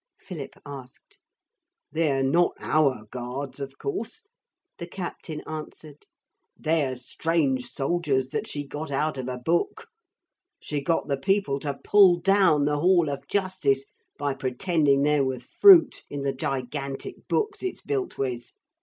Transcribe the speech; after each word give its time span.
Philip 0.17 0.53
asked. 0.65 1.19
'They're 1.91 2.23
not 2.23 2.53
our 2.59 3.05
guards, 3.11 3.59
of 3.59 3.77
course,' 3.77 4.23
the 4.79 4.87
captain 4.87 5.41
answered. 5.45 6.07
'They're 6.57 6.95
strange 6.95 7.67
soldiers 7.67 8.29
that 8.29 8.47
she 8.47 8.65
got 8.65 8.89
out 8.89 9.19
of 9.19 9.27
a 9.27 9.37
book. 9.37 9.85
She 10.59 10.81
got 10.81 11.07
the 11.07 11.17
people 11.17 11.59
to 11.59 11.77
pull 11.83 12.19
down 12.19 12.65
the 12.65 12.79
Hall 12.79 13.09
of 13.11 13.27
Justice 13.27 13.85
by 14.17 14.33
pretending 14.33 15.03
there 15.03 15.23
was 15.23 15.45
fruit 15.45 16.03
in 16.09 16.23
the 16.23 16.33
gigantic 16.33 17.27
books 17.27 17.61
it's 17.61 17.81
built 17.81 18.17
with. 18.17 18.49